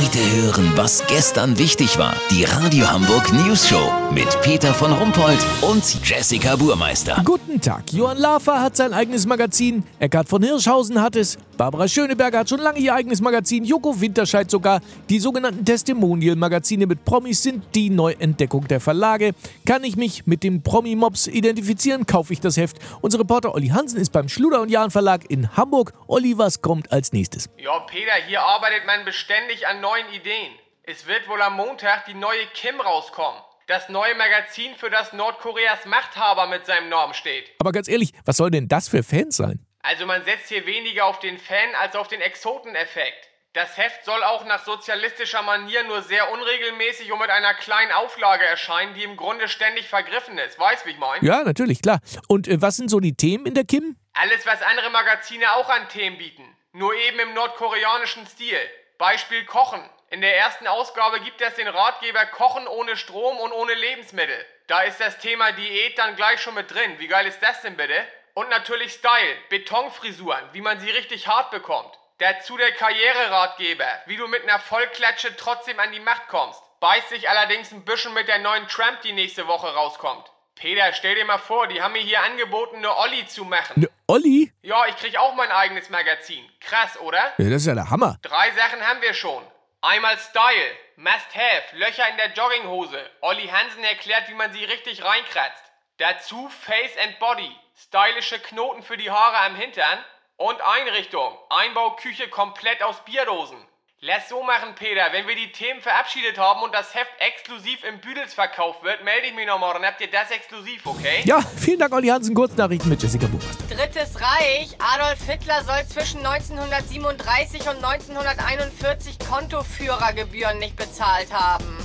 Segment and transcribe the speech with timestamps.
[0.00, 2.14] Heute hören, was gestern wichtig war.
[2.30, 7.20] Die Radio Hamburg News Show mit Peter von Rumpold und Jessica Burmeister.
[7.22, 7.92] Guten Tag.
[7.92, 9.84] Johann Lafer hat sein eigenes Magazin.
[9.98, 11.36] Eckhard von Hirschhausen hat es.
[11.58, 13.62] Barbara Schöneberger hat schon lange ihr eigenes Magazin.
[13.64, 14.80] Joko Winterscheid sogar.
[15.10, 19.32] Die sogenannten Testimonial-Magazine mit Promis sind die Neuentdeckung der Verlage.
[19.66, 22.78] Kann ich mich mit dem Promi-Mops identifizieren, kaufe ich das Heft.
[23.02, 25.92] Unser Reporter Olli Hansen ist beim Schluder und Jahn Verlag in Hamburg.
[26.06, 27.50] Olli, was kommt als nächstes?
[27.58, 30.52] Ja, Peter, hier arbeitet man beständig an neuen Ideen.
[30.82, 33.40] Es wird wohl am Montag die neue Kim rauskommen.
[33.66, 37.52] Das neue Magazin, für das Nordkoreas Machthaber mit seinem Namen steht.
[37.60, 39.64] Aber ganz ehrlich, was soll denn das für Fans sein?
[39.82, 43.28] Also man setzt hier weniger auf den Fan als auf den Exoteneffekt.
[43.52, 48.44] Das Heft soll auch nach sozialistischer Manier nur sehr unregelmäßig und mit einer kleinen Auflage
[48.44, 50.58] erscheinen, die im Grunde ständig vergriffen ist.
[50.58, 51.26] Weißt, wie ich meine?
[51.26, 51.98] Ja, natürlich, klar.
[52.28, 53.96] Und äh, was sind so die Themen in der Kim?
[54.12, 56.44] Alles, was andere Magazine auch an Themen bieten.
[56.72, 58.58] Nur eben im nordkoreanischen Stil.
[59.00, 59.82] Beispiel Kochen.
[60.10, 64.46] In der ersten Ausgabe gibt es den Ratgeber Kochen ohne Strom und ohne Lebensmittel.
[64.66, 66.98] Da ist das Thema Diät dann gleich schon mit drin.
[66.98, 67.94] Wie geil ist das denn bitte?
[68.34, 71.98] Und natürlich Style, Betonfrisuren, wie man sie richtig hart bekommt.
[72.18, 76.62] Dazu der Karriereratgeber, wie du mit einer Vollklatsche trotzdem an die Macht kommst.
[76.80, 80.30] Beißt sich allerdings ein bisschen mit der neuen Trump, die nächste Woche rauskommt.
[80.60, 83.76] Peter, stell dir mal vor, die haben mir hier angeboten, eine Olli zu machen.
[83.76, 84.52] Eine Olli?
[84.60, 86.46] Ja, ich krieg auch mein eigenes Magazin.
[86.60, 87.32] Krass, oder?
[87.38, 88.18] Ja, das ist ja der Hammer.
[88.20, 89.42] Drei Sachen haben wir schon.
[89.80, 93.10] Einmal Style, Must Have, Löcher in der Jogginghose.
[93.22, 95.64] Olli Hansen erklärt, wie man sie richtig reinkratzt.
[95.96, 100.04] Dazu Face and Body, stylische Knoten für die Haare am Hintern
[100.36, 103.66] und Einrichtung, Einbauküche komplett aus Bierdosen.
[104.02, 105.02] Lass so machen, Peter.
[105.12, 109.26] Wenn wir die Themen verabschiedet haben und das Heft exklusiv im Büdels verkauft wird, melde
[109.26, 111.20] ich mich nochmal und habt ihr das exklusiv, okay?
[111.26, 112.34] Ja, vielen Dank, Olli Hansen.
[112.34, 113.62] Kurznachrichten mit Jessica Buchmeister.
[113.74, 114.74] Drittes Reich.
[114.78, 121.76] Adolf Hitler soll zwischen 1937 und 1941 Kontoführergebühren nicht bezahlt haben.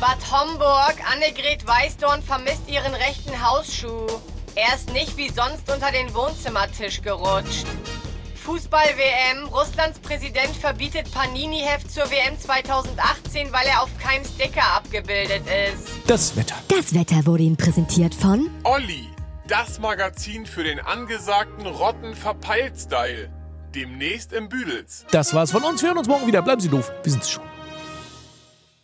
[0.00, 0.96] Bad Homburg.
[1.12, 4.08] Annegret Weißdorn vermisst ihren rechten Hausschuh.
[4.56, 7.66] Er ist nicht wie sonst unter den Wohnzimmertisch gerutscht.
[8.50, 9.46] Fußball-WM.
[9.46, 15.86] Russlands Präsident verbietet Panini-Heft zur WM 2018, weil er auf keinem Sticker abgebildet ist.
[16.08, 16.56] Das Wetter.
[16.68, 19.06] Das Wetter wurde Ihnen präsentiert von Olli,
[19.46, 23.30] das Magazin für den angesagten Rotten-Verpeilt-Style.
[23.72, 25.06] Demnächst im Büdels.
[25.12, 25.80] Das war's von uns.
[25.80, 26.42] Wir hören uns morgen wieder.
[26.42, 26.90] Bleiben Sie doof.
[27.04, 27.44] Wir sind's schon.